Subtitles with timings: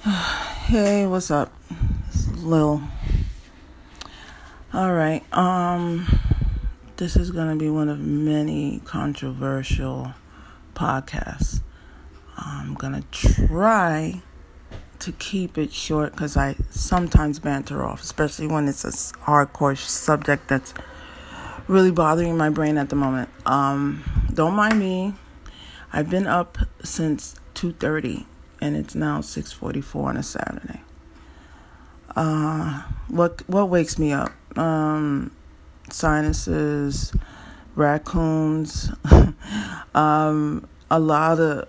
[0.70, 1.52] Hey, what's up?
[2.38, 2.80] Lil.
[4.72, 5.22] All right.
[5.36, 6.06] Um
[6.96, 10.14] this is going to be one of many controversial
[10.74, 11.60] podcasts.
[12.38, 14.22] I'm going to try
[15.00, 18.92] to keep it short cuz I sometimes banter off, especially when it's a
[19.26, 20.72] hardcore subject that's
[21.68, 23.28] really bothering my brain at the moment.
[23.44, 25.14] Um don't mind me.
[25.92, 28.24] I've been up since 2:30
[28.60, 30.80] and it's now 6:44 on a Saturday.
[32.14, 34.32] Uh, what what wakes me up?
[34.58, 35.30] Um,
[35.90, 37.12] sinuses,
[37.74, 38.92] raccoons,
[39.94, 41.68] um, a lot of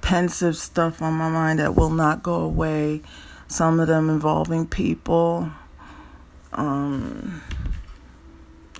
[0.00, 3.02] pensive stuff on my mind that will not go away.
[3.46, 5.50] Some of them involving people.
[6.52, 7.42] Um,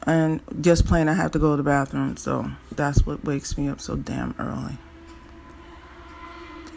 [0.07, 3.69] and just plain I have to go to the bathroom, so that's what wakes me
[3.69, 4.79] up so damn early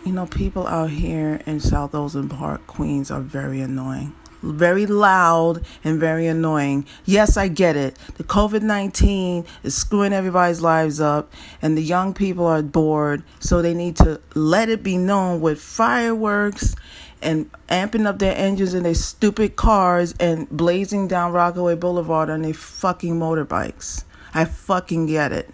[0.08, 4.16] you know, people out here in South Ozone Park, Queens, are very annoying.
[4.42, 6.86] Very loud and very annoying.
[7.04, 7.98] Yes, I get it.
[8.16, 13.62] The COVID 19 is screwing everybody's lives up, and the young people are bored, so
[13.62, 16.74] they need to let it be known with fireworks
[17.22, 22.44] and amping up their engines in their stupid cars and blazing down Rockaway Boulevard on
[22.44, 24.06] their fucking motorbikes.
[24.34, 25.50] I fucking get it.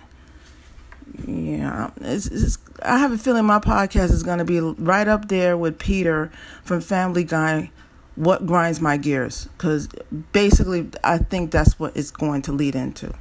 [1.28, 5.28] Yeah, it's, it's, I have a feeling my podcast is going to be right up
[5.28, 6.32] there with Peter
[6.64, 7.72] from Family Guy.
[8.16, 9.45] What grinds my gears?
[9.58, 9.90] Because
[10.32, 13.14] basically, I think that's what it's going to lead into.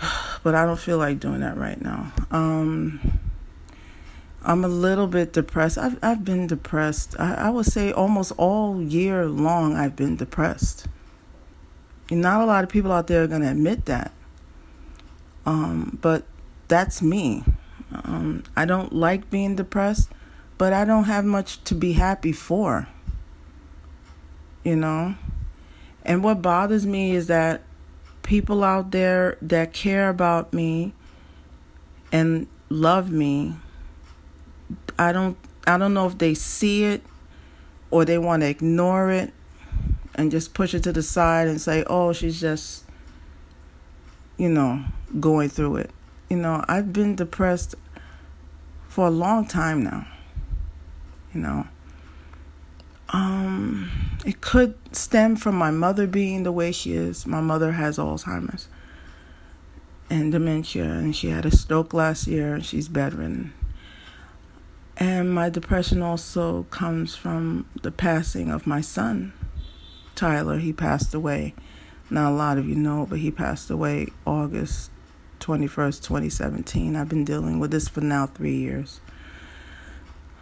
[0.42, 2.12] But I don't feel like doing that right now.
[2.32, 2.98] Um,
[4.44, 5.78] I'm a little bit depressed.
[5.78, 7.14] I've I've been depressed.
[7.18, 9.76] I, I would say almost all year long.
[9.76, 10.88] I've been depressed.
[12.10, 14.12] And not a lot of people out there are going to admit that.
[15.44, 16.24] Um, but
[16.68, 17.44] that's me.
[17.92, 20.08] Um, I don't like being depressed,
[20.58, 22.88] but I don't have much to be happy for.
[24.64, 25.14] You know?
[26.04, 27.62] And what bothers me is that
[28.22, 30.94] people out there that care about me
[32.10, 33.54] and love me,
[34.98, 35.36] I don't
[35.66, 37.02] I don't know if they see it
[37.90, 39.32] or they want to ignore it
[40.14, 42.84] and just push it to the side and say, "Oh, she's just
[44.36, 44.82] you know,
[45.20, 45.90] going through it."
[46.32, 47.74] you know, I've been depressed
[48.88, 50.06] for a long time now.
[51.34, 51.66] You know,
[53.10, 53.90] um,
[54.24, 57.26] it could stem from my mother being the way she is.
[57.26, 58.68] My mother has Alzheimer's
[60.08, 63.52] and dementia, and she had a stroke last year, and she's bedridden.
[64.96, 69.34] And my depression also comes from the passing of my son,
[70.14, 70.56] Tyler.
[70.56, 71.52] He passed away.
[72.08, 74.90] Now, a lot of you know, but he passed away August
[75.42, 76.96] 21st, 2017.
[76.96, 79.00] I've been dealing with this for now three years.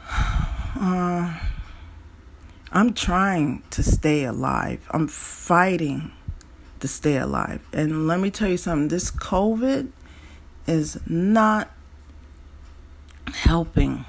[0.80, 1.38] Uh,
[2.72, 4.86] I'm trying to stay alive.
[4.92, 6.12] I'm fighting
[6.78, 7.60] to stay alive.
[7.72, 9.90] And let me tell you something this COVID
[10.68, 11.70] is not
[13.34, 14.04] helping.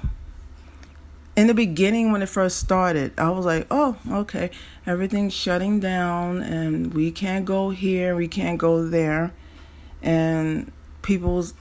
[1.34, 4.50] In the beginning, when it first started, I was like, oh, okay,
[4.86, 9.32] everything's shutting down and we can't go here, we can't go there.
[10.02, 10.70] And
[11.02, 11.54] people's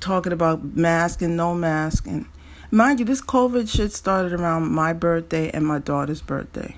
[0.00, 2.06] talking about mask and no mask.
[2.06, 2.26] And
[2.70, 6.76] mind you this covid shit started around my birthday and my daughter's birthday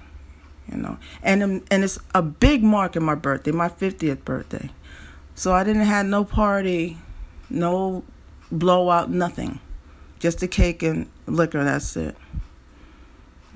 [0.70, 0.98] you know.
[1.22, 4.70] And um, and it's a big mark in my birthday my 50th birthday.
[5.34, 6.98] So i didn't have no party
[7.50, 8.04] no
[8.52, 9.60] blowout nothing.
[10.18, 12.16] Just a cake and liquor that's it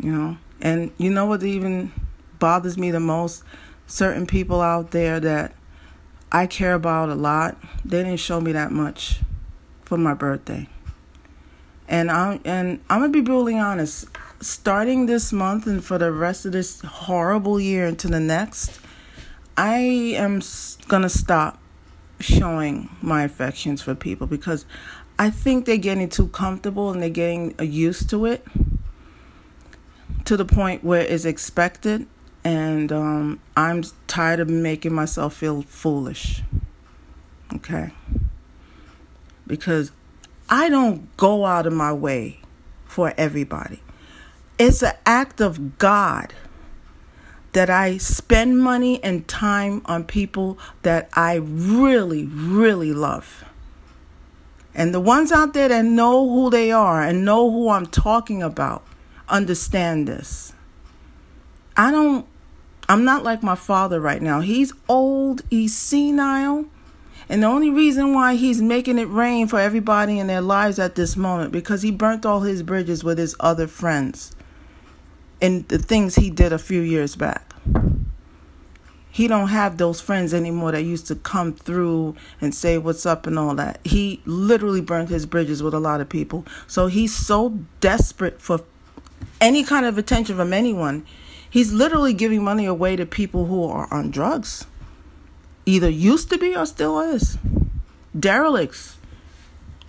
[0.02, 0.36] you know.
[0.60, 1.92] And you know what even
[2.38, 3.42] bothers me the most?
[3.86, 5.54] Certain people out there that
[6.34, 7.58] I care about a lot.
[7.84, 9.20] They didn't show me that much
[9.84, 10.66] for my birthday.
[11.86, 14.06] And I'm and I'm gonna be brutally honest.
[14.40, 18.80] Starting this month and for the rest of this horrible year into the next,
[19.58, 19.76] I
[20.16, 20.40] am
[20.88, 21.58] gonna stop
[22.18, 24.64] showing my affections for people because
[25.18, 28.46] I think they're getting too comfortable and they're getting used to it
[30.24, 32.06] to the point where it's expected
[32.44, 36.42] and um, I'm tired of making myself feel foolish.
[37.54, 37.92] Okay?
[39.46, 39.92] Because
[40.48, 42.40] I don't go out of my way
[42.84, 43.82] for everybody.
[44.58, 46.34] It's an act of God
[47.52, 53.44] that I spend money and time on people that I really, really love.
[54.74, 58.42] And the ones out there that know who they are and know who I'm talking
[58.42, 58.84] about
[59.28, 60.52] understand this.
[61.76, 62.26] I don't
[62.92, 64.40] I'm not like my father right now.
[64.40, 66.66] He's old, he's senile.
[67.26, 70.94] And the only reason why he's making it rain for everybody in their lives at
[70.94, 74.36] this moment because he burnt all his bridges with his other friends.
[75.40, 77.52] and the things he did a few years back.
[79.10, 83.26] He don't have those friends anymore that used to come through and say what's up
[83.26, 83.80] and all that.
[83.84, 86.46] He literally burnt his bridges with a lot of people.
[86.66, 88.60] So he's so desperate for
[89.40, 91.04] any kind of attention from anyone.
[91.52, 94.66] He's literally giving money away to people who are on drugs.
[95.66, 97.36] Either used to be or still is.
[98.18, 98.96] Derelicts.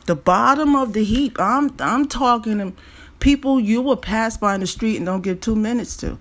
[0.05, 1.39] The bottom of the heap.
[1.39, 2.73] I'm I'm talking to
[3.21, 6.17] people you will pass by in the street and don't give two minutes to.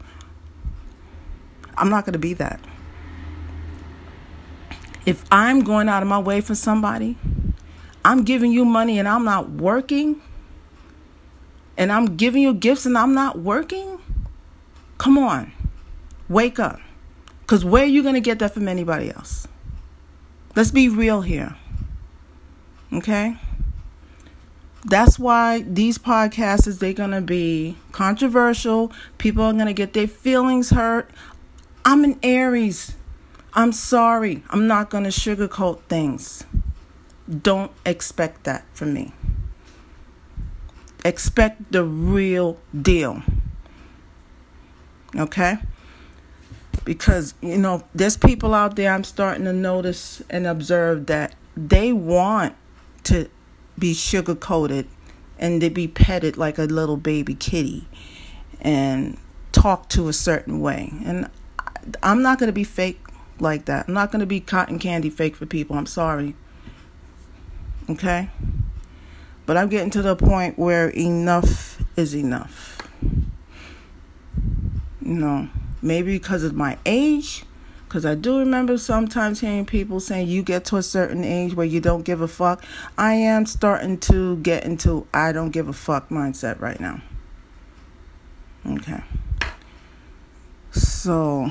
[1.77, 2.61] I'm not going to be that.
[5.05, 7.19] If I'm going out of my way for somebody,
[8.05, 10.23] I'm giving you money and I'm not working,
[11.77, 13.92] and I'm giving you gifts and I'm not working,
[15.03, 15.51] come on,
[16.29, 16.79] wake up.
[17.41, 19.49] Because where are you going to get that from anybody else?
[20.55, 21.57] Let's be real here.
[22.93, 23.37] Okay?
[24.85, 28.93] That's why these podcasts is they're gonna be controversial.
[29.19, 31.11] People are gonna get their feelings hurt.
[31.85, 32.97] I'm an Aries.
[33.55, 34.43] I'm sorry.
[34.51, 36.45] I'm not gonna sugarcoat things.
[37.29, 39.13] Don't expect that from me.
[41.05, 43.23] Expect the real deal.
[45.17, 45.59] Okay?
[46.85, 51.93] Because, you know, there's people out there I'm starting to notice and observe that they
[51.93, 52.55] want
[53.05, 53.29] to
[53.79, 54.89] be sugar coated
[55.39, 57.87] and to be petted like a little baby kitty
[58.61, 59.19] and
[59.53, 60.93] talk to a certain way.
[61.05, 61.29] And
[62.03, 63.01] I'm not going to be fake
[63.39, 63.87] like that.
[63.89, 65.77] I'm not going to be cotton candy fake for people.
[65.77, 66.35] I'm sorry.
[67.91, 68.31] Okay?
[69.47, 72.82] But I'm getting to the point where enough is enough.
[75.05, 75.49] You know,
[75.81, 77.45] maybe because of my age
[77.93, 81.67] because I do remember sometimes hearing people saying you get to a certain age where
[81.67, 82.65] you don't give a fuck.
[82.97, 87.03] I am starting to get into I don't give a fuck mindset right now.
[88.67, 89.05] Okay.
[90.71, 91.51] So,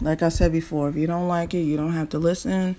[0.00, 2.74] like I said before, if you don't like it, you don't have to listen.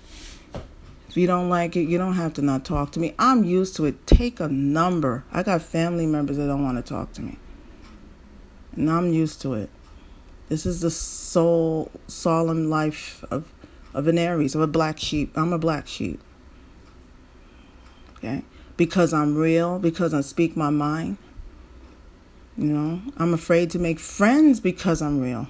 [1.08, 3.14] If you don't like it, you don't have to not talk to me.
[3.18, 4.06] I'm used to it.
[4.06, 5.24] Take a number.
[5.32, 7.38] I got family members that don't want to talk to me.
[8.76, 9.70] And I'm used to it.
[10.50, 13.50] This is the soul, solemn life of,
[13.94, 15.30] of an Aries, of a black sheep.
[15.36, 16.20] I'm a black sheep.
[18.16, 18.42] Okay?
[18.76, 21.18] Because I'm real, because I speak my mind.
[22.56, 25.46] You know, I'm afraid to make friends because I'm real.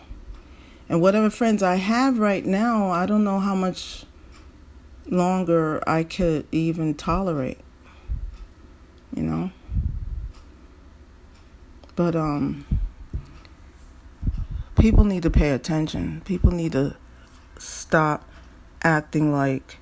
[0.91, 4.05] And whatever friends I have right now, I don't know how much
[5.07, 7.59] longer I could even tolerate.
[9.17, 9.51] You know?
[11.97, 12.67] But, um,
[14.81, 16.23] people need to pay attention.
[16.25, 16.97] People need to
[17.59, 18.29] stop
[18.83, 19.77] acting like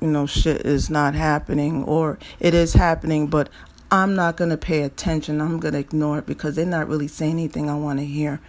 [0.00, 3.48] you know shit is not happening or it is happening but
[3.90, 5.40] I'm not going to pay attention.
[5.40, 8.40] I'm going to ignore it because they're not really saying anything I want to hear.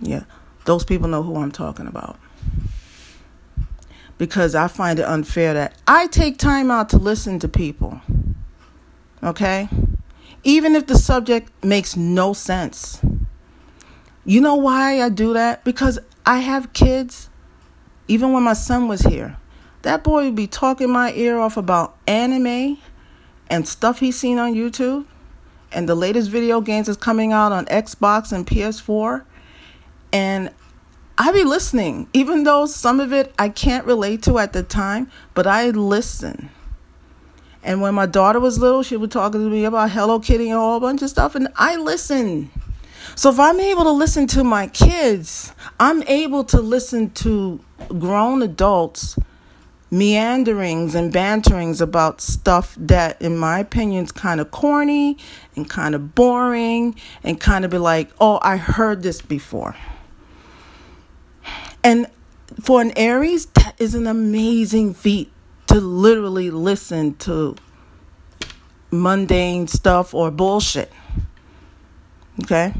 [0.00, 0.22] Yeah.
[0.64, 2.20] Those people know who I'm talking about.
[4.16, 8.00] Because I find it unfair that I take time out to listen to people.
[9.24, 9.68] Okay?
[10.46, 13.00] Even if the subject makes no sense.
[14.24, 15.64] You know why I do that?
[15.64, 17.28] Because I have kids.
[18.06, 19.38] Even when my son was here,
[19.82, 22.78] that boy would be talking my ear off about anime
[23.50, 25.04] and stuff he's seen on YouTube.
[25.72, 29.24] And the latest video games is coming out on Xbox and PS4.
[30.12, 30.52] And
[31.18, 35.10] I'd be listening, even though some of it I can't relate to at the time,
[35.34, 36.50] but I listen.
[37.66, 40.56] And when my daughter was little, she would talk to me about Hello Kitty and
[40.56, 42.48] a whole bunch of stuff, and I listen.
[43.16, 47.58] So if I'm able to listen to my kids, I'm able to listen to
[47.88, 49.18] grown adults
[49.90, 55.16] meanderings and banterings about stuff that in my opinion is kind of corny
[55.56, 56.94] and kind of boring
[57.24, 59.74] and kind of be like, "Oh, I heard this before."
[61.82, 62.06] And
[62.60, 65.32] for an Aries, that is an amazing feat
[65.68, 67.56] to literally listen to
[68.90, 70.92] mundane stuff or bullshit.
[72.42, 72.74] Okay?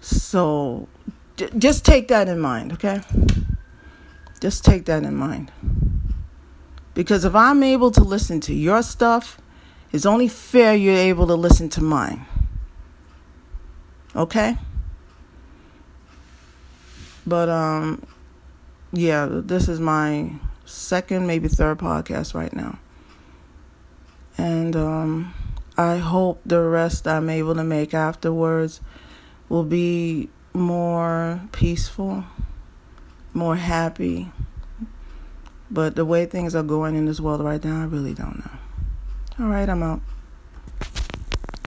[0.00, 0.88] So
[1.36, 3.00] j- just take that in mind, okay?
[4.40, 5.52] Just take that in mind.
[6.94, 9.38] Because if I'm able to listen to your stuff,
[9.92, 12.26] it's only fair you're able to listen to mine.
[14.14, 14.58] Okay?
[17.26, 18.06] But um
[18.92, 20.30] yeah, this is my
[20.64, 22.78] second, maybe third podcast right now.
[24.36, 25.34] And um,
[25.76, 28.80] I hope the rest I'm able to make afterwards
[29.48, 32.24] will be more peaceful,
[33.32, 34.30] more happy.
[35.70, 39.44] But the way things are going in this world right now, I really don't know.
[39.44, 40.00] All right, I'm out.